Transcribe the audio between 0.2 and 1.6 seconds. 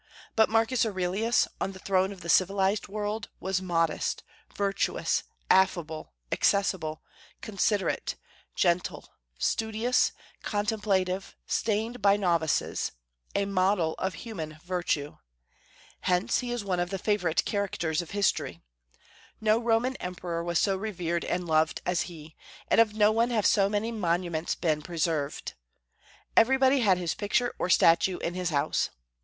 But Marcus Aurelius,